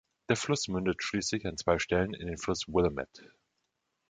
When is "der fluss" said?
0.29-0.67